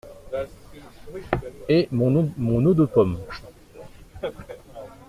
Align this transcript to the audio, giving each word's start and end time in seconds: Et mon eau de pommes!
Et 1.69 1.87
mon 1.91 2.15
eau 2.31 2.73
de 2.73 2.85
pommes! 2.85 3.19